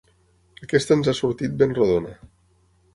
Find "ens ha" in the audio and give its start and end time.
0.97-1.17